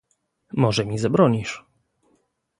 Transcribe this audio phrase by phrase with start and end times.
[0.53, 1.65] "Może mi zabronisz?..."